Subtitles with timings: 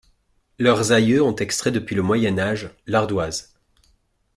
[0.57, 3.53] Leurs aïeux ont extrait depuis le Moyen Âge, l'ardoise.